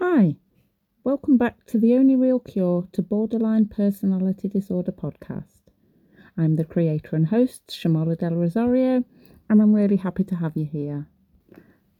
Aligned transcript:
Hi, 0.00 0.36
welcome 1.02 1.36
back 1.36 1.66
to 1.66 1.76
the 1.76 1.94
only 1.94 2.14
real 2.14 2.38
cure 2.38 2.86
to 2.92 3.02
borderline 3.02 3.66
personality 3.66 4.46
disorder 4.46 4.92
podcast. 4.92 5.72
I'm 6.36 6.54
the 6.54 6.64
creator 6.64 7.16
and 7.16 7.26
host, 7.26 7.66
Shamala 7.66 8.16
Del 8.16 8.36
Rosario, 8.36 9.02
and 9.50 9.60
I'm 9.60 9.74
really 9.74 9.96
happy 9.96 10.22
to 10.22 10.36
have 10.36 10.56
you 10.56 10.66
here. 10.66 11.08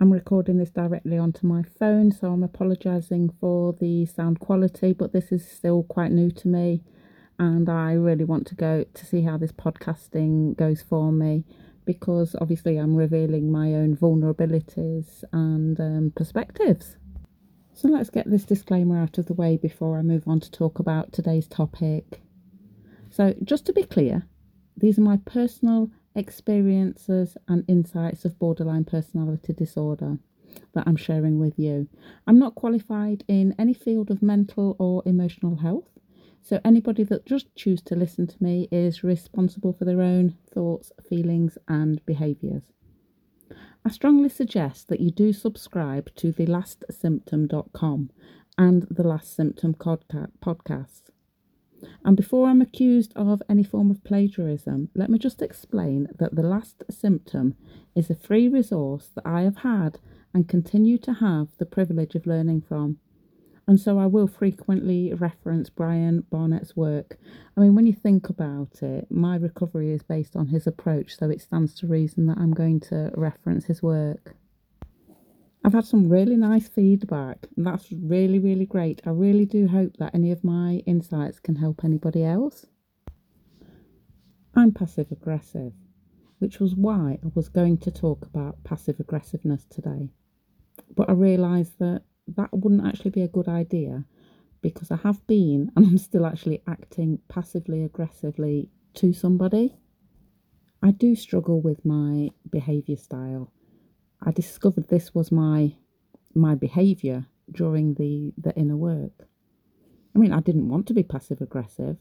I'm 0.00 0.12
recording 0.12 0.58
this 0.58 0.70
directly 0.70 1.18
onto 1.18 1.44
my 1.44 1.64
phone, 1.64 2.12
so 2.12 2.30
I'm 2.30 2.44
apologising 2.44 3.34
for 3.40 3.72
the 3.72 4.06
sound 4.06 4.38
quality, 4.38 4.92
but 4.92 5.12
this 5.12 5.32
is 5.32 5.50
still 5.50 5.82
quite 5.82 6.12
new 6.12 6.30
to 6.30 6.46
me, 6.46 6.84
and 7.36 7.68
I 7.68 7.94
really 7.94 8.24
want 8.24 8.46
to 8.46 8.54
go 8.54 8.84
to 8.94 9.06
see 9.06 9.22
how 9.22 9.38
this 9.38 9.50
podcasting 9.50 10.56
goes 10.56 10.82
for 10.82 11.10
me 11.10 11.42
because 11.84 12.36
obviously 12.40 12.76
I'm 12.76 12.94
revealing 12.94 13.50
my 13.50 13.74
own 13.74 13.96
vulnerabilities 13.96 15.24
and 15.32 15.80
um, 15.80 16.12
perspectives. 16.14 16.97
So 17.78 17.86
let's 17.86 18.10
get 18.10 18.28
this 18.28 18.42
disclaimer 18.42 19.00
out 19.00 19.18
of 19.18 19.26
the 19.26 19.34
way 19.34 19.56
before 19.56 19.98
I 19.98 20.02
move 20.02 20.26
on 20.26 20.40
to 20.40 20.50
talk 20.50 20.80
about 20.80 21.12
today's 21.12 21.46
topic. 21.46 22.22
So, 23.08 23.36
just 23.44 23.66
to 23.66 23.72
be 23.72 23.84
clear, 23.84 24.26
these 24.76 24.98
are 24.98 25.02
my 25.02 25.18
personal 25.18 25.88
experiences 26.16 27.36
and 27.46 27.64
insights 27.68 28.24
of 28.24 28.36
borderline 28.36 28.84
personality 28.84 29.52
disorder 29.52 30.18
that 30.74 30.88
I'm 30.88 30.96
sharing 30.96 31.38
with 31.38 31.56
you. 31.56 31.86
I'm 32.26 32.40
not 32.40 32.56
qualified 32.56 33.22
in 33.28 33.54
any 33.60 33.74
field 33.74 34.10
of 34.10 34.22
mental 34.22 34.74
or 34.80 35.04
emotional 35.06 35.58
health. 35.58 36.00
So, 36.42 36.60
anybody 36.64 37.04
that 37.04 37.26
just 37.26 37.54
choose 37.54 37.80
to 37.82 37.94
listen 37.94 38.26
to 38.26 38.42
me 38.42 38.66
is 38.72 39.04
responsible 39.04 39.72
for 39.72 39.84
their 39.84 40.02
own 40.02 40.36
thoughts, 40.52 40.90
feelings, 41.08 41.56
and 41.68 42.04
behaviours. 42.06 42.64
I 43.84 43.90
strongly 43.90 44.28
suggest 44.28 44.88
that 44.88 45.00
you 45.00 45.10
do 45.10 45.32
subscribe 45.32 46.14
to 46.16 46.32
thelastsymptom.com 46.32 48.10
and 48.58 48.86
the 48.90 49.06
Last 49.06 49.34
Symptom 49.34 49.74
podcast. 49.74 51.02
And 52.04 52.16
before 52.16 52.48
I'm 52.48 52.60
accused 52.60 53.12
of 53.14 53.40
any 53.48 53.62
form 53.62 53.90
of 53.90 54.02
plagiarism, 54.02 54.90
let 54.94 55.10
me 55.10 55.18
just 55.18 55.40
explain 55.40 56.08
that 56.18 56.34
The 56.34 56.42
Last 56.42 56.82
Symptom 56.90 57.54
is 57.94 58.10
a 58.10 58.16
free 58.16 58.48
resource 58.48 59.10
that 59.14 59.24
I 59.24 59.42
have 59.42 59.58
had 59.58 60.00
and 60.34 60.48
continue 60.48 60.98
to 60.98 61.14
have 61.14 61.48
the 61.58 61.66
privilege 61.66 62.14
of 62.16 62.26
learning 62.26 62.62
from. 62.62 62.98
And 63.68 63.78
so 63.78 63.98
I 63.98 64.06
will 64.06 64.26
frequently 64.26 65.12
reference 65.12 65.68
Brian 65.68 66.24
Barnett's 66.30 66.74
work. 66.74 67.18
I 67.54 67.60
mean, 67.60 67.74
when 67.74 67.86
you 67.86 67.92
think 67.92 68.30
about 68.30 68.82
it, 68.82 69.06
my 69.10 69.36
recovery 69.36 69.92
is 69.92 70.02
based 70.02 70.36
on 70.36 70.46
his 70.46 70.66
approach, 70.66 71.18
so 71.18 71.28
it 71.28 71.42
stands 71.42 71.74
to 71.76 71.86
reason 71.86 72.26
that 72.28 72.38
I'm 72.38 72.54
going 72.54 72.80
to 72.88 73.10
reference 73.14 73.66
his 73.66 73.82
work. 73.82 74.34
I've 75.62 75.74
had 75.74 75.84
some 75.84 76.08
really 76.08 76.36
nice 76.36 76.66
feedback, 76.66 77.46
and 77.58 77.66
that's 77.66 77.92
really, 77.92 78.38
really 78.38 78.64
great. 78.64 79.02
I 79.04 79.10
really 79.10 79.44
do 79.44 79.68
hope 79.68 79.98
that 79.98 80.14
any 80.14 80.32
of 80.32 80.42
my 80.42 80.82
insights 80.86 81.38
can 81.38 81.56
help 81.56 81.84
anybody 81.84 82.24
else. 82.24 82.64
I'm 84.54 84.72
passive 84.72 85.12
aggressive, 85.12 85.74
which 86.38 86.58
was 86.58 86.74
why 86.74 87.18
I 87.22 87.30
was 87.34 87.50
going 87.50 87.76
to 87.78 87.90
talk 87.90 88.24
about 88.24 88.64
passive 88.64 88.98
aggressiveness 88.98 89.66
today. 89.68 90.08
But 90.96 91.10
I 91.10 91.12
realised 91.12 91.78
that 91.80 92.04
that 92.36 92.50
wouldn't 92.52 92.86
actually 92.86 93.10
be 93.10 93.22
a 93.22 93.28
good 93.28 93.48
idea 93.48 94.04
because 94.60 94.90
I 94.90 94.96
have 94.96 95.26
been 95.26 95.70
and 95.76 95.86
I'm 95.86 95.98
still 95.98 96.26
actually 96.26 96.62
acting 96.66 97.20
passively 97.28 97.82
aggressively 97.84 98.70
to 98.94 99.12
somebody. 99.12 99.76
I 100.82 100.90
do 100.92 101.14
struggle 101.14 101.60
with 101.60 101.84
my 101.84 102.30
behaviour 102.48 102.96
style. 102.96 103.52
I 104.22 104.30
discovered 104.30 104.88
this 104.88 105.14
was 105.14 105.32
my 105.32 105.74
my 106.34 106.54
behaviour 106.54 107.26
during 107.50 107.94
the, 107.94 108.32
the 108.36 108.54
inner 108.54 108.76
work. 108.76 109.26
I 110.14 110.18
mean, 110.18 110.32
I 110.32 110.40
didn't 110.40 110.68
want 110.68 110.86
to 110.88 110.94
be 110.94 111.02
passive 111.02 111.40
aggressive. 111.40 111.96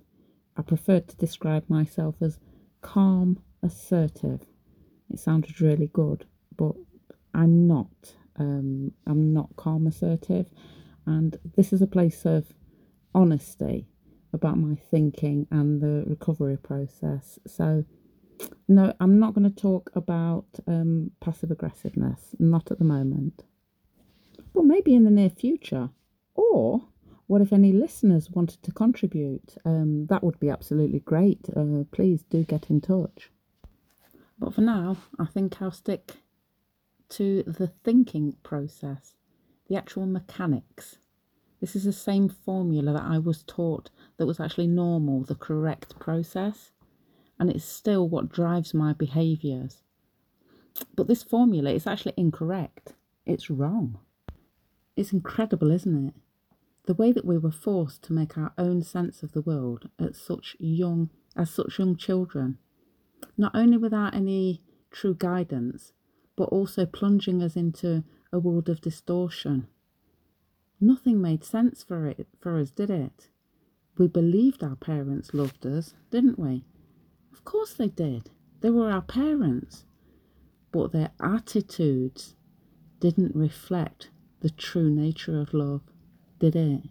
I 0.55 0.61
preferred 0.61 1.07
to 1.07 1.15
describe 1.15 1.69
myself 1.69 2.15
as 2.21 2.39
calm, 2.81 3.39
assertive. 3.61 4.41
It 5.09 5.19
sounded 5.19 5.61
really 5.61 5.87
good, 5.87 6.25
but 6.55 6.75
I'm 7.33 7.67
not. 7.67 8.15
Um, 8.37 8.93
I'm 9.05 9.33
not 9.33 9.55
calm, 9.55 9.87
assertive, 9.87 10.47
and 11.05 11.37
this 11.55 11.73
is 11.73 11.81
a 11.81 11.87
place 11.87 12.25
of 12.25 12.45
honesty 13.13 13.87
about 14.33 14.57
my 14.57 14.75
thinking 14.75 15.47
and 15.49 15.81
the 15.81 16.03
recovery 16.07 16.57
process. 16.57 17.39
So, 17.47 17.85
no, 18.67 18.93
I'm 18.99 19.19
not 19.19 19.33
going 19.33 19.49
to 19.49 19.61
talk 19.61 19.89
about 19.95 20.45
um, 20.67 21.11
passive 21.19 21.49
aggressiveness, 21.51 22.35
not 22.37 22.69
at 22.71 22.77
the 22.77 22.85
moment. 22.85 23.43
Well, 24.53 24.65
maybe 24.65 24.93
in 24.95 25.03
the 25.05 25.11
near 25.11 25.29
future. 25.29 25.89
Or 26.35 26.83
what 27.27 27.41
if 27.41 27.51
any 27.51 27.73
listeners 27.73 28.31
wanted 28.31 28.61
to 28.63 28.71
contribute? 28.71 29.55
Um, 29.65 30.05
that 30.07 30.23
would 30.23 30.39
be 30.39 30.49
absolutely 30.49 30.99
great. 30.99 31.47
Uh, 31.55 31.83
please 31.91 32.23
do 32.23 32.43
get 32.43 32.69
in 32.69 32.81
touch. 32.81 33.31
But 34.39 34.53
for 34.53 34.61
now, 34.61 34.97
I 35.17 35.25
think 35.25 35.61
I'll 35.61 35.71
stick 35.71 36.13
to 37.09 37.43
the 37.43 37.67
thinking 37.83 38.35
process, 38.43 39.15
the 39.67 39.75
actual 39.75 40.05
mechanics. 40.05 40.97
This 41.59 41.75
is 41.75 41.85
the 41.85 41.93
same 41.93 42.29
formula 42.29 42.93
that 42.93 43.03
I 43.03 43.17
was 43.17 43.43
taught 43.43 43.89
that 44.17 44.25
was 44.27 44.39
actually 44.39 44.67
normal, 44.67 45.23
the 45.23 45.35
correct 45.35 45.97
process, 45.99 46.71
and 47.39 47.49
it's 47.49 47.65
still 47.65 48.07
what 48.07 48.29
drives 48.29 48.73
my 48.73 48.93
behaviours. 48.93 49.81
But 50.95 51.07
this 51.07 51.23
formula 51.23 51.71
is 51.71 51.87
actually 51.87 52.13
incorrect. 52.17 52.93
It's 53.25 53.49
wrong. 53.49 53.99
It's 54.95 55.13
incredible, 55.13 55.71
isn't 55.71 56.07
it? 56.07 56.13
The 56.85 56.93
way 56.93 57.11
that 57.11 57.25
we 57.25 57.37
were 57.37 57.51
forced 57.51 58.03
to 58.03 58.13
make 58.13 58.37
our 58.37 58.53
own 58.57 58.81
sense 58.83 59.23
of 59.23 59.33
the 59.33 59.41
world 59.41 59.89
at 59.99 60.15
such 60.15 60.55
young 60.59 61.09
as 61.35 61.51
such 61.51 61.77
young 61.77 61.95
children, 61.95 62.57
not 63.37 63.51
only 63.53 63.77
without 63.77 64.15
any 64.15 64.61
true 64.89 65.13
guidance, 65.13 65.93
but 66.37 66.49
also 66.49 66.85
plunging 66.85 67.43
us 67.43 67.57
into 67.57 68.05
a 68.31 68.39
world 68.39 68.69
of 68.69 68.79
distortion. 68.79 69.67
Nothing 70.79 71.19
made 71.19 71.43
sense 71.43 71.83
for 71.83 72.05
it 72.05 72.27
for 72.39 72.57
us, 72.57 72.69
did 72.71 72.89
it? 72.89 73.27
We 73.97 74.07
believed 74.07 74.63
our 74.63 74.75
parents 74.75 75.33
loved 75.33 75.65
us, 75.65 75.95
didn't 76.11 76.37
we? 76.37 76.63
Of 77.33 77.43
course 77.43 77.73
they 77.73 77.87
did. 77.87 78.29
They 78.61 78.69
were 78.69 78.91
our 78.91 79.01
parents. 79.01 79.85
But 80.71 80.91
their 80.91 81.11
attitudes 81.19 82.35
didn't 82.99 83.35
reflect 83.35 84.11
the 84.41 84.51
true 84.51 84.91
nature 84.91 85.41
of 85.41 85.53
love, 85.53 85.81
did 86.39 86.55
it? 86.55 86.83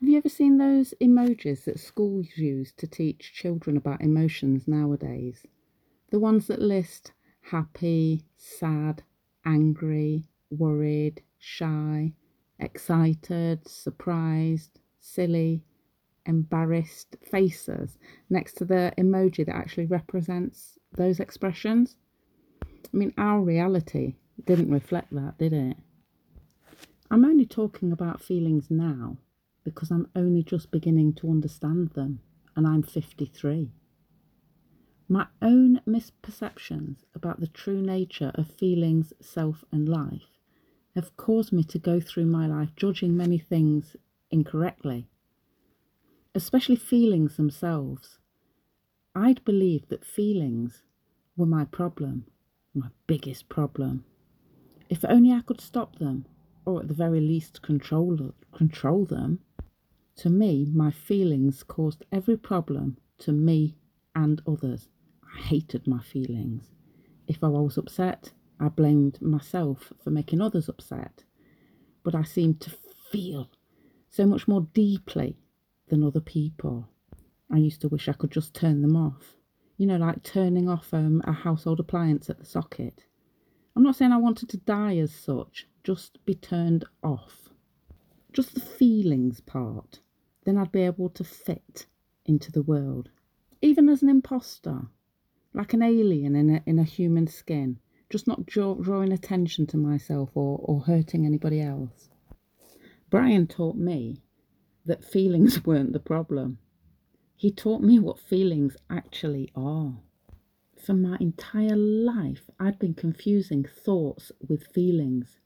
Have 0.00 0.08
you 0.08 0.16
ever 0.16 0.30
seen 0.30 0.56
those 0.56 0.94
emojis 1.00 1.64
that 1.64 1.78
schools 1.78 2.28
use 2.36 2.72
to 2.78 2.86
teach 2.86 3.34
children 3.34 3.76
about 3.76 4.00
emotions 4.00 4.66
nowadays? 4.66 5.46
The 6.10 6.18
ones 6.18 6.46
that 6.46 6.60
list 6.60 7.12
happy, 7.42 8.24
sad, 8.36 9.02
angry, 9.44 10.24
worried, 10.50 11.22
shy, 11.38 12.12
excited, 12.58 13.66
surprised, 13.68 14.80
silly, 15.00 15.62
embarrassed 16.26 17.16
faces 17.22 17.98
next 18.30 18.54
to 18.54 18.64
the 18.64 18.92
emoji 18.96 19.44
that 19.44 19.56
actually 19.56 19.86
represents 19.86 20.78
those 20.92 21.18
expressions. 21.20 21.96
I 22.64 22.96
mean, 22.96 23.12
our 23.18 23.40
reality 23.40 24.16
didn't 24.44 24.70
reflect 24.70 25.12
that, 25.12 25.38
did 25.38 25.52
it? 25.52 25.76
I'm 27.10 27.24
only 27.24 27.46
talking 27.46 27.92
about 27.92 28.22
feelings 28.22 28.70
now 28.70 29.18
because 29.64 29.90
I'm 29.90 30.08
only 30.16 30.42
just 30.42 30.70
beginning 30.70 31.14
to 31.14 31.30
understand 31.30 31.90
them, 31.90 32.20
and 32.56 32.66
I'm 32.66 32.82
53. 32.82 33.70
My 35.12 35.26
own 35.42 35.82
misperceptions 35.86 37.04
about 37.14 37.38
the 37.38 37.46
true 37.46 37.82
nature 37.82 38.32
of 38.34 38.50
feelings, 38.50 39.12
self, 39.20 39.62
and 39.70 39.86
life 39.86 40.38
have 40.94 41.14
caused 41.18 41.52
me 41.52 41.64
to 41.64 41.78
go 41.78 42.00
through 42.00 42.24
my 42.24 42.46
life 42.46 42.70
judging 42.76 43.14
many 43.14 43.36
things 43.36 43.94
incorrectly, 44.30 45.10
especially 46.34 46.76
feelings 46.76 47.36
themselves. 47.36 48.20
I'd 49.14 49.44
believed 49.44 49.90
that 49.90 50.02
feelings 50.02 50.82
were 51.36 51.44
my 51.44 51.66
problem, 51.66 52.24
my 52.72 52.88
biggest 53.06 53.50
problem. 53.50 54.06
If 54.88 55.04
only 55.04 55.30
I 55.30 55.42
could 55.42 55.60
stop 55.60 55.98
them, 55.98 56.24
or 56.64 56.80
at 56.80 56.88
the 56.88 56.94
very 56.94 57.20
least 57.20 57.60
control, 57.60 58.32
control 58.54 59.04
them. 59.04 59.40
To 60.16 60.30
me, 60.30 60.70
my 60.72 60.90
feelings 60.90 61.62
caused 61.62 62.02
every 62.10 62.38
problem 62.38 62.96
to 63.18 63.32
me 63.32 63.76
and 64.14 64.40
others. 64.46 64.88
I 65.34 65.38
hated 65.40 65.86
my 65.86 66.00
feelings. 66.00 66.70
If 67.26 67.42
I 67.42 67.48
was 67.48 67.78
upset, 67.78 68.32
I 68.60 68.68
blamed 68.68 69.20
myself 69.22 69.92
for 70.02 70.10
making 70.10 70.40
others 70.40 70.68
upset. 70.68 71.24
But 72.04 72.14
I 72.14 72.22
seemed 72.22 72.60
to 72.62 72.70
feel 73.10 73.48
so 74.10 74.26
much 74.26 74.46
more 74.48 74.66
deeply 74.72 75.38
than 75.88 76.02
other 76.04 76.20
people. 76.20 76.88
I 77.50 77.58
used 77.58 77.80
to 77.82 77.88
wish 77.88 78.08
I 78.08 78.12
could 78.12 78.30
just 78.30 78.54
turn 78.54 78.82
them 78.82 78.96
off. 78.96 79.36
You 79.76 79.86
know, 79.86 79.96
like 79.96 80.22
turning 80.22 80.68
off 80.68 80.92
um, 80.94 81.22
a 81.24 81.32
household 81.32 81.80
appliance 81.80 82.28
at 82.30 82.38
the 82.38 82.44
socket. 82.44 83.04
I'm 83.74 83.82
not 83.82 83.96
saying 83.96 84.12
I 84.12 84.18
wanted 84.18 84.48
to 84.50 84.58
die 84.58 84.96
as 84.98 85.12
such, 85.14 85.66
just 85.82 86.24
be 86.26 86.34
turned 86.34 86.84
off. 87.02 87.48
just 88.32 88.54
the 88.54 88.60
feelings 88.60 89.40
part, 89.40 90.00
then 90.44 90.56
I'd 90.56 90.72
be 90.72 90.82
able 90.82 91.08
to 91.10 91.24
fit 91.24 91.86
into 92.24 92.50
the 92.50 92.62
world. 92.62 93.10
Even 93.60 93.88
as 93.88 94.02
an 94.02 94.08
imposter, 94.08 94.86
like 95.54 95.74
an 95.74 95.82
alien 95.82 96.34
in 96.34 96.48
a, 96.48 96.62
in 96.64 96.78
a 96.78 96.84
human 96.84 97.26
skin, 97.26 97.78
just 98.08 98.26
not 98.26 98.46
draw, 98.46 98.74
drawing 98.74 99.12
attention 99.12 99.66
to 99.66 99.76
myself 99.76 100.30
or, 100.34 100.58
or 100.62 100.80
hurting 100.80 101.26
anybody 101.26 101.60
else. 101.60 102.08
Brian 103.10 103.46
taught 103.46 103.76
me 103.76 104.22
that 104.86 105.04
feelings 105.04 105.64
weren't 105.66 105.92
the 105.92 106.00
problem. 106.00 106.58
He 107.36 107.50
taught 107.50 107.82
me 107.82 107.98
what 107.98 108.18
feelings 108.18 108.76
actually 108.88 109.50
are. 109.54 109.98
For 110.76 110.94
my 110.94 111.16
entire 111.20 111.76
life, 111.76 112.48
I'd 112.58 112.78
been 112.78 112.94
confusing 112.94 113.64
thoughts 113.64 114.32
with 114.46 114.66
feelings. 114.68 115.38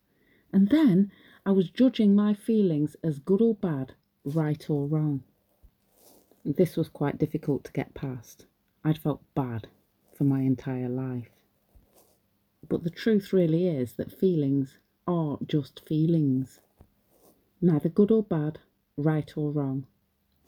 And 0.53 0.69
then 0.69 1.11
I 1.45 1.51
was 1.51 1.71
judging 1.71 2.15
my 2.15 2.33
feelings 2.33 2.97
as 3.03 3.19
good 3.19 3.43
or 3.43 3.55
bad, 3.55 3.93
right 4.25 4.69
or 4.71 4.87
wrong. 4.87 5.25
This 6.45 6.77
was 6.77 6.89
quite 6.89 7.19
difficult 7.19 7.65
to 7.65 7.73
get 7.73 7.95
past. 7.95 8.47
I'd 8.85 8.99
felt 8.99 9.23
bad 9.35 9.67
for 10.17 10.25
my 10.25 10.41
entire 10.41 10.89
life. 10.89 11.31
But 12.69 12.83
the 12.83 12.91
truth 12.91 13.33
really 13.33 13.69
is 13.69 13.93
that 13.95 14.19
feelings 14.19 14.79
are 15.07 15.39
just 15.47 15.87
feelings, 15.87 16.61
neither 17.61 17.89
good 17.89 18.11
or 18.11 18.23
bad, 18.23 18.59
right 18.97 19.31
or 19.37 19.51
wrong. 19.51 19.87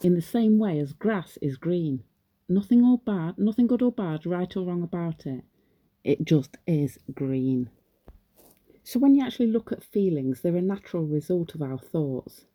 In 0.03 0.15
the 0.15 0.23
same 0.23 0.59
way 0.59 0.79
as 0.79 0.93
grass 0.93 1.39
is 1.43 1.57
green, 1.57 2.03
nothing 2.49 2.85
or 2.85 2.99
bad, 2.99 3.39
nothing 3.39 3.67
good 3.67 3.83
or 3.83 3.93
bad, 3.93 4.27
right 4.27 4.57
or 4.57 4.65
wrong 4.65 4.83
about 4.83 5.27
it. 5.27 5.45
It 6.03 6.25
just 6.25 6.57
is 6.67 6.99
green. 7.15 7.71
So 8.83 8.99
when 8.99 9.15
you 9.15 9.25
actually 9.25 9.49
look 9.49 9.71
at 9.71 9.85
feelings, 9.85 10.41
they're 10.41 10.57
a 10.57 10.63
natural 10.63 11.05
result 11.05 11.55
of 11.55 11.63
our 11.63 11.79
thoughts. 11.79 12.47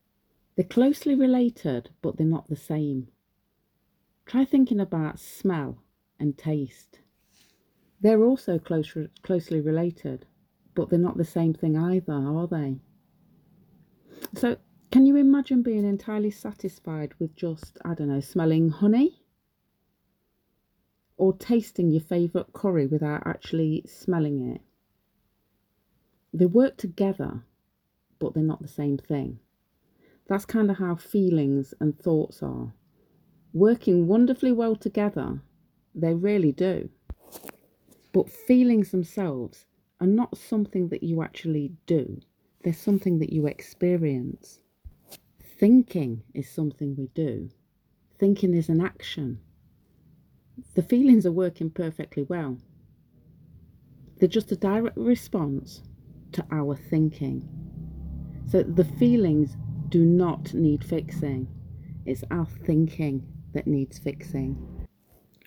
They're 0.56 0.66
closely 0.66 1.16
related, 1.16 1.90
but 2.02 2.18
they're 2.18 2.26
not 2.26 2.50
the 2.50 2.56
same. 2.56 3.10
Try 4.26 4.46
thinking 4.46 4.80
about 4.80 5.20
smell 5.20 5.84
and 6.20 6.38
taste. 6.38 7.00
They're 8.04 8.26
also 8.26 8.60
close, 8.60 8.96
closely 9.22 9.62
related, 9.62 10.26
but 10.76 10.90
they're 10.90 11.00
not 11.00 11.16
the 11.16 11.24
same 11.24 11.54
thing 11.54 11.78
either, 11.78 12.12
are 12.12 12.48
they? 12.48 12.82
So, 14.36 14.58
can 14.92 15.06
you 15.06 15.16
imagine 15.16 15.64
being 15.64 15.86
entirely 15.86 16.30
satisfied 16.30 17.14
with 17.18 17.34
just, 17.34 17.78
I 17.86 17.94
don't 17.94 18.10
know, 18.10 18.20
smelling 18.20 18.70
honey? 18.72 19.24
Or 21.16 21.32
tasting 21.32 21.92
your 21.92 22.02
favourite 22.02 22.52
curry 22.52 22.88
without 22.88 23.26
actually 23.26 23.86
smelling 23.88 24.52
it? 24.52 24.62
They 26.34 26.46
work 26.46 26.76
together, 26.76 27.44
but 28.20 28.34
they're 28.34 28.44
not 28.44 28.62
the 28.62 28.68
same 28.68 28.98
thing. 28.98 29.40
That's 30.28 30.46
kind 30.46 30.70
of 30.70 30.78
how 30.78 30.96
feelings 30.96 31.74
and 31.80 31.98
thoughts 31.98 32.44
are 32.44 32.74
working 33.54 34.08
wonderfully 34.08 34.52
well 34.52 34.76
together. 34.76 35.40
They 35.96 36.14
really 36.14 36.52
do. 36.52 36.90
But 38.14 38.30
feelings 38.30 38.92
themselves 38.92 39.66
are 40.00 40.08
not 40.08 40.38
something 40.38 40.90
that 40.90 41.04
you 41.04 41.22
actually 41.24 41.74
do, 41.88 42.22
they're 42.64 42.72
something 42.72 43.20
that 43.20 43.34
you 43.34 43.48
experience. 43.48 44.60
Thinking 45.60 46.24
is 46.34 46.50
something 46.50 46.96
we 46.96 47.08
do, 47.14 47.50
thinking 48.20 48.54
is 48.54 48.70
an 48.70 48.82
action. 48.82 49.40
The 50.76 50.84
feelings 50.84 51.26
are 51.26 51.32
working 51.32 51.70
perfectly 51.70 52.24
well. 52.24 52.58
They're 54.20 54.30
just 54.30 54.52
a 54.52 54.56
direct 54.56 54.98
response 54.98 55.82
to 56.34 56.46
our 56.52 56.76
thinking. 56.76 57.48
So 58.46 58.62
the 58.64 58.86
feelings 58.86 59.58
do 59.90 60.06
not 60.06 60.54
need 60.54 60.84
fixing, 60.84 61.48
it's 62.06 62.24
our 62.30 62.46
thinking 62.46 63.26
that 63.54 63.68
needs 63.68 63.98
fixing. 63.98 64.73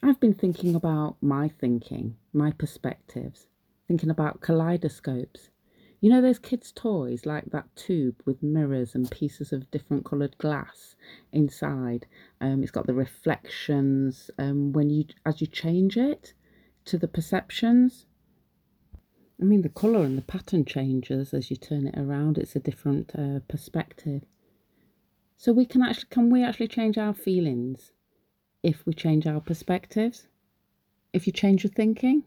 I've 0.02 0.20
been 0.20 0.34
thinking 0.34 0.75
about 0.75 1.16
my 1.22 1.48
thinking, 1.48 2.16
my 2.32 2.52
perspectives, 2.52 3.46
thinking 3.88 4.10
about 4.10 4.43
kaleidoscopes. 4.43 5.48
You 6.00 6.10
know 6.10 6.20
those 6.20 6.38
kids' 6.38 6.70
toys 6.70 7.25
like 7.25 7.46
that 7.46 7.75
tube 7.75 8.22
with 8.26 8.43
mirrors 8.43 8.94
and 8.94 9.10
pieces 9.10 9.52
of 9.52 9.70
different 9.70 10.04
coloured 10.04 10.37
glass 10.37 10.96
inside. 11.32 12.06
Um, 12.43 12.62
it's 12.62 12.70
got 12.70 12.87
the 12.87 12.94
reflections 12.94 14.31
um, 14.38 14.72
when 14.72 14.90
you 14.90 15.06
as 15.25 15.40
you 15.40 15.46
change 15.46 15.96
it 15.96 16.34
to 16.84 16.98
the 16.98 17.08
perceptions. 17.08 18.04
I 19.40 19.44
mean 19.44 19.62
the 19.62 19.70
colour 19.70 20.04
and 20.04 20.19
the 20.19 20.22
pattern 20.22 20.66
changes 20.66 21.32
as 21.32 21.50
you 21.50 21.56
turn 21.56 21.87
it 21.87 21.98
around. 21.98 22.37
It's 22.37 22.54
a 22.54 22.60
different 22.60 23.12
uh, 23.19 23.40
perspective. 23.48 24.25
So 25.38 25.52
we 25.52 25.64
can 25.64 25.82
actually 25.82 26.08
can 26.10 26.28
we 26.31 26.44
actually 26.44 26.69
change 26.69 26.98
our 26.98 27.14
feelings 27.14 27.93
if 28.67 28.85
we 28.85 28.93
change 28.93 29.29
our 29.29 29.41
perspectives, 29.41 30.27
if 31.13 31.25
you 31.25 31.33
change 31.33 31.63
your 31.63 31.71
thinking, 31.71 32.25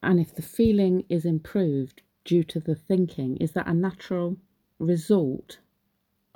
and 0.00 0.20
if 0.20 0.32
the 0.32 0.42
feeling 0.42 1.04
is 1.08 1.24
improved 1.24 2.02
due 2.24 2.44
to 2.44 2.60
the 2.60 2.76
thinking, 2.76 3.36
is 3.38 3.50
that 3.50 3.66
a 3.66 3.74
natural 3.74 4.36
result 4.78 5.58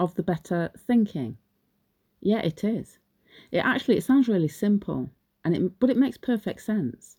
of 0.00 0.16
the 0.16 0.22
better 0.24 0.68
thinking? 0.76 1.38
Yeah, 2.20 2.40
it 2.40 2.64
is. 2.64 2.98
It 3.52 3.58
actually 3.58 3.98
it 3.98 4.02
sounds 4.02 4.26
really 4.26 4.48
simple 4.48 5.10
and 5.44 5.54
it 5.54 5.78
but 5.78 5.90
it 5.90 5.96
makes 5.96 6.16
perfect 6.16 6.62
sense. 6.62 7.16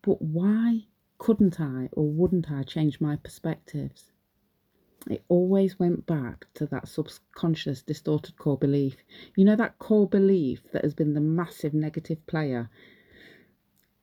But 0.00 0.22
why 0.22 0.86
couldn't 1.18 1.60
I 1.60 1.90
or 1.92 2.10
wouldn't 2.10 2.50
I 2.50 2.62
change 2.62 2.98
my 2.98 3.16
perspectives? 3.16 4.11
It 5.10 5.24
always 5.28 5.78
went 5.78 6.06
back 6.06 6.46
to 6.54 6.66
that 6.66 6.88
subconscious 6.88 7.82
distorted 7.82 8.36
core 8.36 8.58
belief. 8.58 8.96
You 9.36 9.44
know, 9.44 9.56
that 9.56 9.78
core 9.78 10.08
belief 10.08 10.62
that 10.72 10.84
has 10.84 10.94
been 10.94 11.14
the 11.14 11.20
massive 11.20 11.74
negative 11.74 12.24
player 12.26 12.70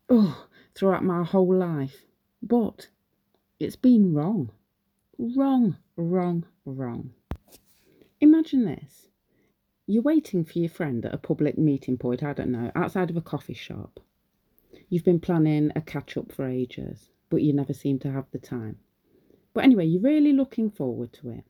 oh, 0.10 0.48
throughout 0.76 1.04
my 1.04 1.24
whole 1.24 1.54
life. 1.56 2.06
But 2.42 2.90
it's 3.60 3.76
been 3.76 4.14
wrong. 4.14 4.52
Wrong, 5.18 5.78
wrong, 5.96 6.46
wrong. 6.66 7.12
Imagine 8.22 8.66
this. 8.66 9.08
You're 9.86 10.04
waiting 10.04 10.44
for 10.46 10.60
your 10.60 10.70
friend 10.70 11.06
at 11.06 11.14
a 11.14 11.18
public 11.18 11.58
meeting 11.58 11.98
point, 11.98 12.24
I 12.24 12.34
don't 12.34 12.52
know, 12.52 12.72
outside 12.76 13.10
of 13.10 13.18
a 13.18 13.22
coffee 13.22 13.54
shop. 13.54 14.00
You've 14.90 15.06
been 15.06 15.20
planning 15.20 15.72
a 15.76 15.82
catch 15.82 16.18
up 16.18 16.32
for 16.32 16.48
ages, 16.48 17.10
but 17.30 17.42
you 17.42 17.54
never 17.54 17.74
seem 17.74 18.00
to 18.00 18.12
have 18.12 18.26
the 18.32 18.40
time. 18.40 18.78
But 19.54 19.64
anyway, 19.64 19.86
you're 19.86 20.02
really 20.02 20.34
looking 20.34 20.70
forward 20.70 21.14
to 21.14 21.30
it. 21.30 21.44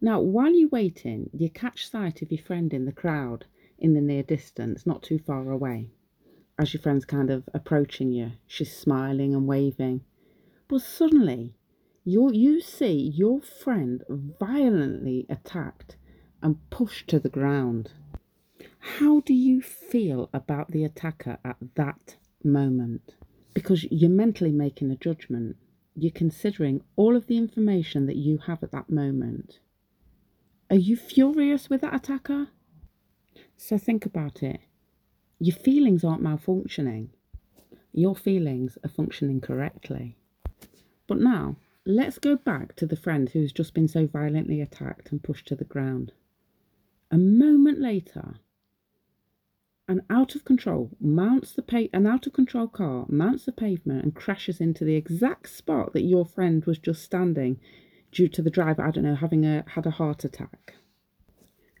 Now, 0.00 0.20
while 0.20 0.54
you're 0.54 0.68
waiting, 0.68 1.30
you 1.32 1.50
catch 1.50 1.88
sight 1.88 2.22
of 2.22 2.30
your 2.30 2.42
friend 2.42 2.72
in 2.72 2.84
the 2.84 2.92
crowd 2.92 3.46
in 3.78 3.94
the 3.94 4.00
near 4.00 4.22
distance, 4.22 4.86
not 4.86 5.02
too 5.02 5.18
far 5.18 5.50
away. 5.50 5.90
As 6.58 6.72
your 6.72 6.80
friend's 6.80 7.04
kind 7.04 7.30
of 7.30 7.48
approaching 7.52 8.12
you, 8.12 8.32
she's 8.46 8.76
smiling 8.76 9.34
and 9.34 9.46
waving. 9.46 10.02
But 10.68 10.82
suddenly, 10.82 11.54
you 12.04 12.32
you 12.32 12.60
see 12.60 13.12
your 13.14 13.40
friend 13.40 14.02
violently 14.08 15.26
attacked 15.28 15.96
and 16.42 16.58
pushed 16.70 17.08
to 17.08 17.18
the 17.18 17.28
ground. 17.28 17.92
How 18.78 19.20
do 19.20 19.34
you 19.34 19.60
feel 19.62 20.30
about 20.32 20.70
the 20.70 20.84
attacker 20.84 21.38
at 21.44 21.56
that 21.74 22.16
moment? 22.44 23.14
Because 23.54 23.84
you're 23.84 24.10
mentally 24.10 24.52
making 24.52 24.90
a 24.90 24.96
judgment 24.96 25.56
you're 25.94 26.12
considering 26.12 26.82
all 26.96 27.16
of 27.16 27.26
the 27.26 27.36
information 27.36 28.06
that 28.06 28.16
you 28.16 28.38
have 28.46 28.62
at 28.62 28.72
that 28.72 28.90
moment. 28.90 29.58
Are 30.70 30.76
you 30.76 30.96
furious 30.96 31.68
with 31.68 31.82
that 31.82 31.94
attacker? 31.94 32.48
So 33.56 33.76
think 33.78 34.06
about 34.06 34.42
it. 34.42 34.60
Your 35.38 35.56
feelings 35.56 36.04
aren't 36.04 36.22
malfunctioning, 36.22 37.08
your 37.92 38.16
feelings 38.16 38.78
are 38.82 38.88
functioning 38.88 39.40
correctly. 39.40 40.16
But 41.06 41.18
now, 41.18 41.56
let's 41.84 42.18
go 42.18 42.36
back 42.36 42.74
to 42.76 42.86
the 42.86 42.96
friend 42.96 43.28
who's 43.28 43.52
just 43.52 43.74
been 43.74 43.88
so 43.88 44.06
violently 44.06 44.60
attacked 44.60 45.10
and 45.10 45.22
pushed 45.22 45.46
to 45.48 45.56
the 45.56 45.64
ground. 45.64 46.12
A 47.10 47.18
moment 47.18 47.80
later, 47.80 48.36
an 49.88 50.02
out 50.08 50.34
of 50.34 50.44
control 50.44 50.90
mounts 51.00 51.52
the 51.52 51.62
pa- 51.62 51.88
an 51.92 52.06
out 52.06 52.26
of 52.26 52.32
control 52.32 52.68
car 52.68 53.04
mounts 53.08 53.44
the 53.44 53.52
pavement 53.52 54.04
and 54.04 54.14
crashes 54.14 54.60
into 54.60 54.84
the 54.84 54.94
exact 54.94 55.48
spot 55.48 55.92
that 55.92 56.02
your 56.02 56.24
friend 56.24 56.64
was 56.64 56.78
just 56.78 57.02
standing 57.02 57.58
due 58.12 58.28
to 58.28 58.42
the 58.42 58.50
driver 58.50 58.86
I 58.86 58.90
don't 58.90 59.04
know 59.04 59.14
having 59.14 59.44
a 59.44 59.64
had 59.66 59.86
a 59.86 59.90
heart 59.90 60.24
attack. 60.24 60.74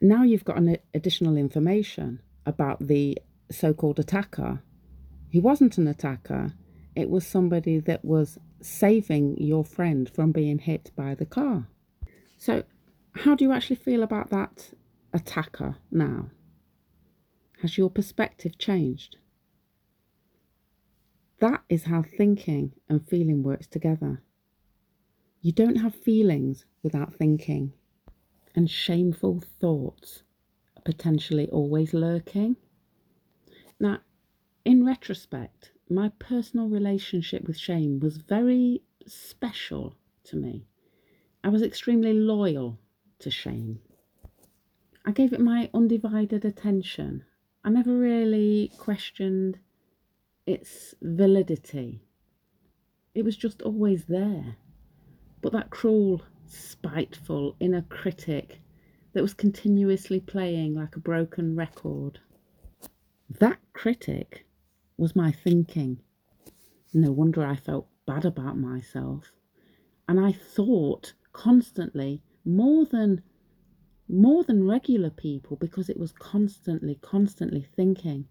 Now 0.00 0.24
you've 0.24 0.44
got 0.44 0.58
an 0.58 0.78
additional 0.94 1.36
information 1.36 2.20
about 2.44 2.86
the 2.88 3.18
so-called 3.50 4.00
attacker. 4.00 4.62
He 5.28 5.38
wasn't 5.38 5.78
an 5.78 5.86
attacker. 5.86 6.54
It 6.96 7.08
was 7.08 7.26
somebody 7.26 7.78
that 7.80 8.04
was 8.04 8.38
saving 8.60 9.36
your 9.38 9.64
friend 9.64 10.10
from 10.10 10.32
being 10.32 10.58
hit 10.58 10.90
by 10.96 11.14
the 11.14 11.26
car. 11.26 11.68
So, 12.36 12.64
how 13.14 13.34
do 13.34 13.44
you 13.44 13.52
actually 13.52 13.76
feel 13.76 14.02
about 14.02 14.30
that 14.30 14.70
attacker 15.12 15.76
now? 15.90 16.30
Has 17.62 17.78
your 17.78 17.90
perspective 17.90 18.58
changed? 18.58 19.16
That 21.38 21.62
is 21.68 21.84
how 21.84 22.02
thinking 22.02 22.72
and 22.88 23.06
feeling 23.06 23.42
works 23.42 23.66
together. 23.68 24.22
You 25.40 25.52
don't 25.52 25.76
have 25.76 25.94
feelings 25.94 26.64
without 26.82 27.14
thinking. 27.14 27.72
and 28.54 28.70
shameful 28.70 29.40
thoughts 29.60 30.22
are 30.76 30.82
potentially 30.82 31.48
always 31.48 31.94
lurking. 31.94 32.56
Now, 33.80 34.00
in 34.64 34.84
retrospect, 34.84 35.72
my 35.88 36.10
personal 36.18 36.68
relationship 36.68 37.46
with 37.46 37.56
shame 37.58 38.00
was 38.00 38.16
very 38.18 38.82
special 39.06 39.96
to 40.24 40.36
me. 40.36 40.66
I 41.42 41.48
was 41.48 41.62
extremely 41.62 42.12
loyal 42.12 42.78
to 43.20 43.30
shame. 43.30 43.80
I 45.04 45.12
gave 45.12 45.32
it 45.32 45.40
my 45.40 45.70
undivided 45.74 46.44
attention. 46.44 47.24
I 47.64 47.70
never 47.70 47.96
really 47.96 48.72
questioned 48.76 49.58
its 50.46 50.94
validity. 51.00 52.02
It 53.14 53.24
was 53.24 53.36
just 53.36 53.62
always 53.62 54.06
there. 54.06 54.56
But 55.40 55.52
that 55.52 55.70
cruel, 55.70 56.22
spiteful 56.46 57.56
inner 57.60 57.82
critic 57.82 58.60
that 59.12 59.22
was 59.22 59.34
continuously 59.34 60.18
playing 60.18 60.74
like 60.74 60.96
a 60.96 61.00
broken 61.00 61.54
record, 61.54 62.18
that 63.38 63.58
critic 63.72 64.46
was 64.96 65.14
my 65.14 65.30
thinking. 65.30 66.00
No 66.92 67.12
wonder 67.12 67.44
I 67.44 67.56
felt 67.56 67.88
bad 68.06 68.24
about 68.24 68.58
myself. 68.58 69.32
And 70.08 70.18
I 70.18 70.32
thought 70.32 71.12
constantly 71.32 72.22
more 72.44 72.84
than 72.84 73.22
more 74.12 74.44
than 74.44 74.68
regular 74.68 75.10
people 75.10 75.56
because 75.56 75.88
it 75.88 75.98
was 75.98 76.12
constantly, 76.12 76.96
constantly 76.96 77.66
thinking. 77.74 78.26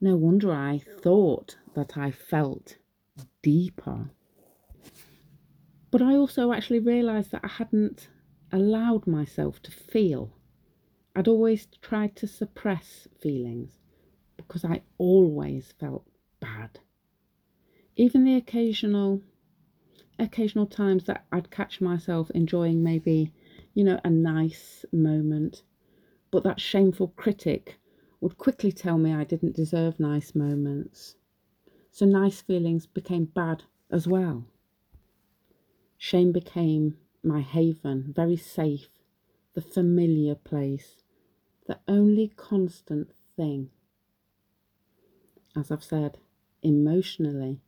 No 0.00 0.16
wonder 0.16 0.52
I 0.52 0.78
thought 0.78 1.56
that 1.74 1.96
I 1.96 2.10
felt 2.10 2.76
deeper. 3.42 4.10
But 5.90 6.02
I 6.02 6.14
also 6.14 6.52
actually 6.52 6.80
realised 6.80 7.30
that 7.30 7.44
I 7.44 7.48
hadn't 7.48 8.08
allowed 8.52 9.06
myself 9.06 9.62
to 9.62 9.70
feel. 9.70 10.32
I'd 11.16 11.28
always 11.28 11.66
tried 11.80 12.14
to 12.16 12.26
suppress 12.26 13.08
feelings 13.20 13.78
because 14.36 14.64
I 14.64 14.82
always 14.98 15.72
felt 15.80 16.06
bad. 16.40 16.78
Even 17.96 18.24
the 18.24 18.36
occasional 18.36 19.22
occasional 20.18 20.66
times 20.66 21.04
that 21.04 21.24
I'd 21.32 21.50
catch 21.50 21.80
myself 21.80 22.30
enjoying 22.30 22.82
maybe 22.82 23.32
you 23.78 23.84
know, 23.84 24.00
a 24.02 24.10
nice 24.10 24.84
moment. 24.92 25.62
But 26.32 26.42
that 26.42 26.58
shameful 26.58 27.12
critic 27.14 27.78
would 28.20 28.36
quickly 28.36 28.72
tell 28.72 28.98
me 28.98 29.14
I 29.14 29.22
didn't 29.22 29.54
deserve 29.54 30.00
nice 30.00 30.34
moments. 30.34 31.14
So 31.92 32.04
nice 32.04 32.40
feelings 32.40 32.88
became 32.88 33.26
bad 33.26 33.62
as 33.88 34.08
well. 34.08 34.46
Shame 35.96 36.32
became 36.32 36.96
my 37.22 37.40
haven, 37.40 38.12
very 38.12 38.36
safe, 38.36 38.88
the 39.54 39.60
familiar 39.60 40.34
place, 40.34 41.04
the 41.68 41.78
only 41.86 42.32
constant 42.34 43.12
thing. 43.36 43.70
As 45.54 45.70
I've 45.70 45.84
said, 45.84 46.18
emotionally, 46.62 47.60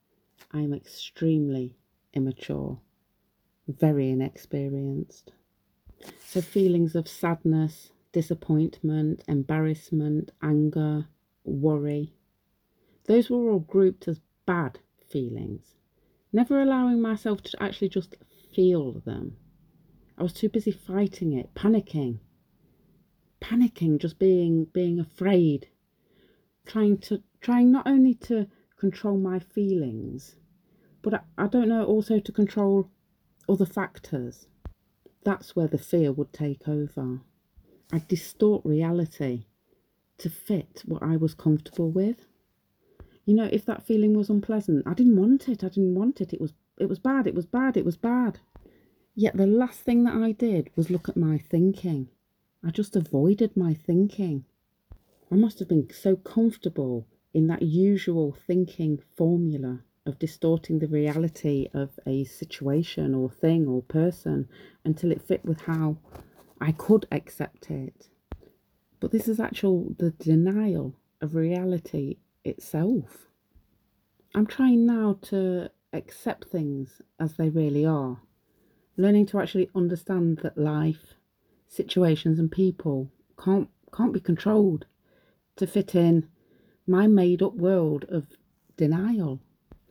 I 0.51 0.63
am 0.63 0.75
extremely 0.75 1.77
immature, 2.13 2.81
very 3.69 4.11
inexperienced. 4.11 5.31
So, 6.25 6.41
feelings 6.41 6.95
of 6.95 7.09
sadness, 7.09 7.93
disappointment, 8.13 9.23
embarrassment, 9.29 10.31
anger, 10.41 11.09
worry, 11.45 12.15
those 13.05 13.29
were 13.29 13.51
all 13.51 13.59
grouped 13.59 14.09
as 14.09 14.21
bad 14.47 14.79
feelings. 15.09 15.75
Never 16.33 16.63
allowing 16.63 17.03
myself 17.03 17.43
to 17.43 17.63
actually 17.63 17.89
just 17.89 18.17
feel 18.55 18.93
them. 19.01 19.37
I 20.17 20.23
was 20.23 20.33
too 20.33 20.49
busy 20.49 20.71
fighting 20.71 21.33
it, 21.33 21.53
panicking. 21.55 22.21
Panicking, 23.41 23.99
just 23.99 24.19
being 24.19 24.67
being 24.67 25.01
afraid. 25.01 25.69
Trying 26.65 26.99
to 26.99 27.23
trying 27.41 27.73
not 27.73 27.87
only 27.87 28.15
to 28.15 28.47
control 28.77 29.19
my 29.19 29.39
feelings, 29.39 30.37
but 31.03 31.15
I, 31.15 31.21
I 31.37 31.47
don't 31.49 31.69
know 31.69 31.85
also 31.85 32.21
to 32.21 32.33
control 32.33 32.91
other 33.49 33.67
factors 33.67 34.47
that's 35.25 35.55
where 35.55 35.69
the 35.69 35.79
fear 35.79 36.13
would 36.13 36.33
take 36.33 36.67
over. 36.67 37.21
I'd 37.93 38.09
distort 38.09 38.65
reality 38.65 39.45
to 40.19 40.31
fit 40.31 40.83
what 40.87 41.03
I 41.03 41.17
was 41.17 41.35
comfortable 41.35 41.91
with. 41.91 42.27
You 43.25 43.35
know, 43.35 43.49
if 43.53 43.65
that 43.67 43.87
feeling 43.87 44.15
was 44.15 44.31
unpleasant, 44.31 44.87
I 44.87 44.95
didn't 44.95 45.17
want 45.17 45.49
it. 45.49 45.63
I 45.63 45.69
didn't 45.69 45.95
want 45.95 46.21
it. 46.21 46.33
It 46.33 46.41
was 46.41 46.53
it 46.79 46.89
was 46.89 46.99
bad. 46.99 47.27
It 47.27 47.35
was 47.35 47.47
bad. 47.47 47.77
It 47.77 47.85
was 47.85 47.97
bad. 47.97 48.39
Yet 49.15 49.37
the 49.37 49.47
last 49.47 49.81
thing 49.81 50.05
that 50.05 50.15
I 50.15 50.33
did 50.33 50.71
was 50.77 50.91
look 50.91 51.09
at 51.09 51.17
my 51.17 51.37
thinking. 51.37 52.09
I 52.65 52.71
just 52.71 52.97
avoided 52.97 53.57
my 53.57 53.75
thinking. 53.75 54.45
I 55.31 55.35
must 55.35 55.59
have 55.59 55.69
been 55.69 55.89
so 55.93 56.17
comfortable 56.17 57.07
in 57.33 57.47
that 57.49 57.63
usual 57.63 58.37
thinking 58.47 59.01
formula 59.17 59.85
of 60.07 60.19
distorting 60.19 60.79
the 60.79 60.87
reality 60.87 61.69
of 61.75 61.99
a 62.07 62.25
situation 62.25 63.15
or 63.15 63.31
thing 63.31 63.67
or 63.67 63.83
person 63.83 64.49
until 64.85 65.13
it 65.13 65.23
fit 65.23 65.45
with 65.45 65.61
how 65.63 65.97
I 66.61 66.73
could 66.73 67.07
accept 67.13 67.71
it. 67.71 68.09
But 68.99 69.13
this 69.13 69.29
is 69.29 69.41
actual 69.41 69.95
the 69.99 70.11
denial 70.11 70.95
of 71.21 71.35
reality 71.35 72.19
itself. 72.45 73.27
I'm 74.35 74.47
trying 74.47 74.87
now 74.87 75.19
to 75.23 75.71
accept 75.93 76.49
things 76.49 77.03
as 77.19 77.35
they 77.35 77.49
really 77.49 77.85
are, 77.85 78.21
learning 78.97 79.27
to 79.27 79.41
actually 79.41 79.71
understand 79.75 80.39
that 80.43 80.57
life, 80.57 81.15
situations 81.69 82.39
and 82.39 82.51
people 82.51 83.11
can't 83.43 83.69
can't 83.93 84.13
be 84.13 84.21
controlled 84.21 84.87
to 85.57 85.67
fit 85.67 85.95
in 85.95 86.29
my 86.87 87.07
made 87.07 87.43
up 87.43 87.55
world 87.55 88.05
of 88.09 88.27
denial 88.77 89.41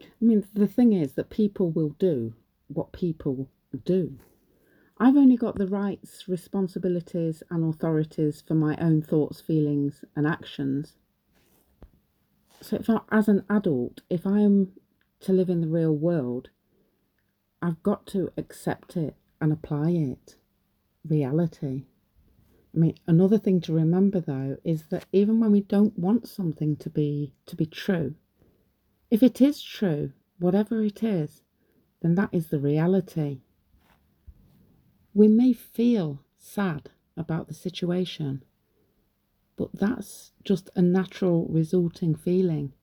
I 0.01 0.25
mean, 0.25 0.46
the 0.53 0.68
thing 0.68 0.94
is 0.94 1.13
that 1.13 1.29
people 1.29 1.72
will 1.72 1.96
do 2.00 2.34
what 2.68 2.91
people 2.91 3.50
do. 3.86 4.20
I've 4.98 5.15
only 5.15 5.38
got 5.38 5.58
the 5.58 5.68
rights, 5.68 6.27
responsibilities, 6.27 7.41
and 7.50 7.63
authorities 7.63 8.44
for 8.46 8.53
my 8.53 8.75
own 8.77 9.01
thoughts, 9.01 9.39
feelings, 9.39 10.03
and 10.15 10.27
actions. 10.27 10.96
So, 12.62 12.75
if 12.75 12.89
I, 12.89 13.00
as 13.10 13.29
an 13.29 13.46
adult, 13.50 14.01
if 14.10 14.27
I 14.27 14.39
am 14.41 14.74
to 15.22 15.34
live 15.34 15.50
in 15.50 15.62
the 15.62 15.68
real 15.68 15.96
world, 15.96 16.50
I've 17.62 17.82
got 17.84 18.06
to 18.08 18.32
accept 18.38 18.98
it 18.98 19.15
and 19.39 19.53
apply 19.53 19.91
it. 19.91 20.36
Reality. 21.08 21.86
I 22.74 22.77
mean, 22.77 22.96
another 23.08 23.38
thing 23.38 23.62
to 23.62 23.74
remember 23.74 24.20
though 24.20 24.58
is 24.63 24.84
that 24.89 25.06
even 25.12 25.39
when 25.39 25.51
we 25.51 25.62
don't 25.62 25.98
want 25.98 26.27
something 26.27 26.75
to 26.77 26.89
be 26.89 27.34
to 27.48 27.56
be 27.56 27.65
true, 27.65 28.15
if 29.12 29.24
it 29.24 29.42
is 29.42 29.62
true, 29.62 30.12
whatever 30.38 30.84
it 30.84 31.04
is, 31.04 31.42
then 32.01 32.16
that 32.16 32.30
is 32.32 32.48
the 32.48 32.60
reality. 32.60 33.42
We 35.13 35.28
may 35.28 35.54
feel 35.54 36.24
sad 36.38 36.89
about 37.18 37.48
the 37.48 37.54
situation, 37.54 38.44
but 39.58 39.70
that's 39.74 40.32
just 40.44 40.70
a 40.75 40.82
natural 40.82 41.48
resulting 41.50 42.16
feeling, 42.16 42.74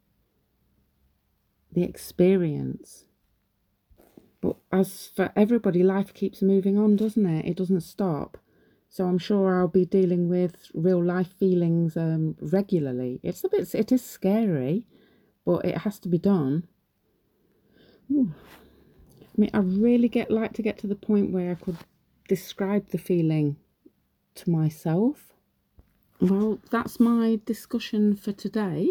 the 1.73 1.83
experience. 1.83 3.05
But 4.41 4.57
as 4.71 5.07
for 5.15 5.33
everybody, 5.35 5.83
life 5.83 6.13
keeps 6.13 6.43
moving 6.43 6.77
on, 6.77 6.97
doesn't 6.97 7.25
it? 7.25 7.47
It 7.47 7.57
doesn't 7.57 7.81
stop. 7.81 8.37
So 8.89 9.07
I'm 9.07 9.19
sure 9.19 9.59
I'll 9.59 9.69
be 9.69 9.87
dealing 9.87 10.29
with 10.29 10.71
real 10.75 11.03
life 11.03 11.33
feelings 11.39 11.97
um, 11.97 12.37
regularly. 12.41 13.21
It's 13.23 13.43
a 13.45 13.49
bit, 13.49 13.75
it 13.75 13.91
is 13.91 14.05
scary 14.05 14.87
but 15.47 15.65
it 15.65 15.79
has 15.79 15.99
to 16.01 16.09
be 16.09 16.19
done. 16.19 16.67
Ooh. 18.13 18.35
I 19.23 19.41
mean, 19.41 19.51
I 19.55 19.59
really 19.59 20.09
get 20.09 20.31
like 20.31 20.53
to 20.55 20.63
get 20.63 20.79
to 20.79 20.87
the 20.87 20.95
point 20.95 21.33
where 21.33 21.53
I 21.53 21.55
could 21.55 21.79
describe 22.29 22.91
the 22.91 22.99
feeling 22.99 23.57
to 24.35 24.51
myself. 24.51 25.33
Well, 26.21 26.59
that's 26.71 27.01
my 27.01 27.41
discussion 27.47 28.17
for 28.17 28.33
today. 28.33 28.91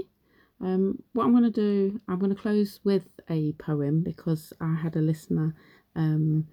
Um, 0.62 1.04
what 1.14 1.26
I'm 1.26 1.32
going 1.32 1.44
to 1.44 1.50
do, 1.50 2.00
I'm 2.08 2.18
going 2.20 2.34
to 2.34 2.42
close 2.42 2.80
with 2.84 3.10
a 3.30 3.52
poem 3.54 4.02
because 4.02 4.54
I 4.62 4.76
had 4.76 4.96
a 4.96 5.02
listener 5.02 5.54
um, 5.96 6.48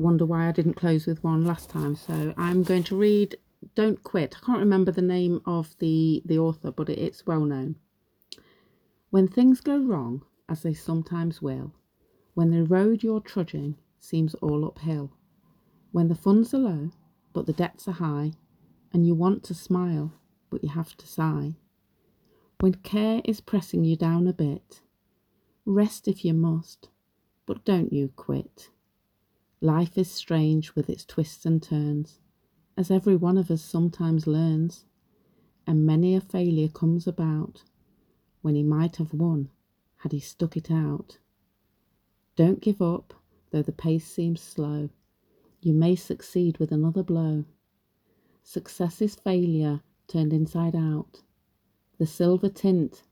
wonder 0.00 0.24
why 0.24 0.48
I 0.48 0.52
didn't 0.52 0.74
close 0.74 1.06
with 1.06 1.22
one 1.22 1.44
last 1.44 1.70
time. 1.70 1.94
So 1.94 2.34
I'm 2.36 2.62
going 2.62 2.84
to 2.84 2.96
read 2.96 3.36
Don't 3.74 4.02
Quit. 4.02 4.36
I 4.36 4.46
can't 4.46 4.58
remember 4.58 4.90
the 4.90 5.02
name 5.02 5.40
of 5.46 5.76
the, 5.78 6.22
the 6.24 6.38
author, 6.38 6.70
but 6.70 6.88
it's 6.88 7.26
well 7.26 7.44
known. 7.44 7.76
When 9.10 9.26
things 9.26 9.60
go 9.60 9.76
wrong, 9.76 10.22
as 10.48 10.62
they 10.62 10.72
sometimes 10.72 11.42
will, 11.42 11.74
when 12.34 12.52
the 12.52 12.62
road 12.62 13.02
you're 13.02 13.20
trudging 13.20 13.76
seems 13.98 14.36
all 14.36 14.64
uphill, 14.64 15.10
when 15.90 16.06
the 16.06 16.14
funds 16.14 16.54
are 16.54 16.58
low, 16.58 16.90
but 17.32 17.46
the 17.46 17.52
debts 17.52 17.88
are 17.88 17.92
high, 17.92 18.34
and 18.92 19.04
you 19.04 19.16
want 19.16 19.42
to 19.44 19.54
smile, 19.54 20.12
but 20.48 20.62
you 20.62 20.68
have 20.68 20.96
to 20.96 21.08
sigh, 21.08 21.56
when 22.60 22.74
care 22.74 23.20
is 23.24 23.40
pressing 23.40 23.82
you 23.82 23.96
down 23.96 24.28
a 24.28 24.32
bit, 24.32 24.80
rest 25.64 26.06
if 26.06 26.24
you 26.24 26.32
must, 26.32 26.88
but 27.46 27.64
don't 27.64 27.92
you 27.92 28.12
quit. 28.14 28.70
Life 29.60 29.98
is 29.98 30.08
strange 30.08 30.76
with 30.76 30.88
its 30.88 31.04
twists 31.04 31.44
and 31.44 31.60
turns, 31.60 32.20
as 32.76 32.92
every 32.92 33.16
one 33.16 33.36
of 33.36 33.50
us 33.50 33.62
sometimes 33.62 34.28
learns, 34.28 34.84
and 35.66 35.84
many 35.84 36.14
a 36.14 36.20
failure 36.20 36.68
comes 36.68 37.08
about 37.08 37.64
when 38.42 38.54
he 38.54 38.62
might 38.62 38.96
have 38.96 39.12
won 39.12 39.50
had 39.98 40.12
he 40.12 40.20
stuck 40.20 40.56
it 40.56 40.70
out. 40.70 41.18
Don't 42.36 42.60
give 42.60 42.80
up, 42.80 43.14
though 43.50 43.62
the 43.62 43.72
pace 43.72 44.06
seems 44.06 44.40
slow. 44.40 44.88
You 45.60 45.74
may 45.74 45.94
succeed 45.94 46.58
with 46.58 46.72
another 46.72 47.02
blow. 47.02 47.44
Success 48.42 49.02
is 49.02 49.14
failure 49.14 49.82
turned 50.08 50.32
inside 50.32 50.74
out, 50.74 51.22
the 51.98 52.06
silver 52.06 52.48
tint 52.48 53.02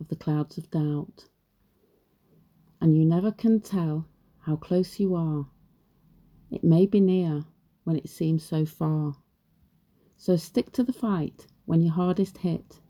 of 0.00 0.08
the 0.08 0.16
clouds 0.16 0.56
of 0.58 0.70
doubt. 0.70 1.26
And 2.80 2.96
you 2.96 3.04
never 3.04 3.30
can 3.30 3.60
tell 3.60 4.06
how 4.40 4.56
close 4.56 4.98
you 4.98 5.14
are. 5.14 5.46
It 6.50 6.64
may 6.64 6.86
be 6.86 7.00
near 7.00 7.44
when 7.84 7.96
it 7.96 8.08
seems 8.08 8.42
so 8.42 8.64
far. 8.64 9.16
So 10.16 10.36
stick 10.36 10.72
to 10.72 10.82
the 10.82 10.92
fight 10.92 11.46
when 11.66 11.82
you're 11.82 11.92
hardest 11.92 12.38
hit. 12.38 12.80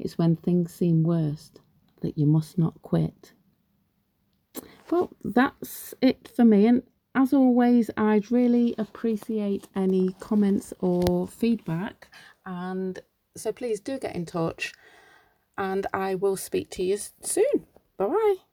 It's 0.00 0.18
when 0.18 0.36
things 0.36 0.74
seem 0.74 1.02
worst 1.02 1.60
that 2.00 2.16
you 2.18 2.26
must 2.26 2.58
not 2.58 2.80
quit. 2.82 3.32
Well, 4.90 5.12
that's 5.22 5.94
it 6.00 6.28
for 6.34 6.44
me. 6.44 6.66
And 6.66 6.82
as 7.14 7.32
always, 7.32 7.90
I'd 7.96 8.30
really 8.30 8.74
appreciate 8.78 9.68
any 9.76 10.14
comments 10.20 10.72
or 10.80 11.28
feedback. 11.28 12.08
And 12.44 12.98
so 13.36 13.52
please 13.52 13.80
do 13.80 13.98
get 13.98 14.16
in 14.16 14.26
touch. 14.26 14.72
And 15.58 15.86
I 15.92 16.14
will 16.14 16.36
speak 16.36 16.70
to 16.70 16.82
you 16.82 16.98
soon. 17.22 17.66
Bye 17.98 18.06
bye. 18.06 18.49